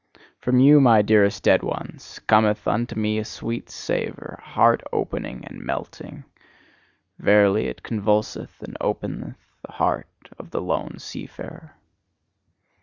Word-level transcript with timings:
From 0.39 0.59
you, 0.59 0.79
my 0.81 1.03
dearest 1.03 1.43
dead 1.43 1.61
ones, 1.61 2.19
cometh 2.25 2.67
unto 2.67 2.95
me 2.95 3.19
a 3.19 3.23
sweet 3.23 3.69
savour, 3.69 4.39
heart 4.41 4.81
opening 4.91 5.45
and 5.45 5.59
melting. 5.61 6.23
Verily, 7.19 7.67
it 7.67 7.83
convulseth 7.83 8.63
and 8.63 8.75
openeth 8.81 9.37
the 9.63 9.73
heart 9.73 10.07
of 10.39 10.49
the 10.49 10.59
lone 10.59 10.97
seafarer. 10.97 11.75